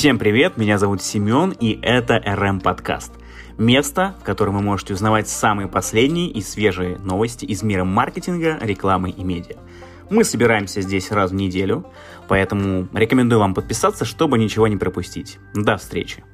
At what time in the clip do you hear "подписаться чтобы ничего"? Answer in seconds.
13.52-14.68